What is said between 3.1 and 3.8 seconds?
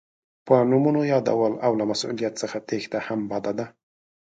بده ده.